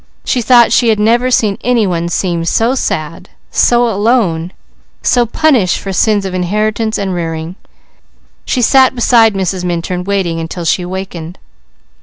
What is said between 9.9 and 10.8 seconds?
waiting until